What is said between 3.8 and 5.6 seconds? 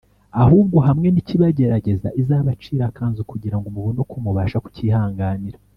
uko mubasha kucyihanganira.